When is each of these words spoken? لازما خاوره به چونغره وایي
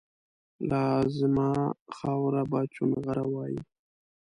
لازما 0.71 1.51
خاوره 1.97 2.43
به 2.51 2.59
چونغره 2.73 3.23
وایي 3.33 3.59